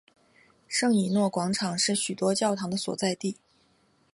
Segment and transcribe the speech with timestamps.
[0.67, 3.37] 圣以诺广场是许多教堂的所在地。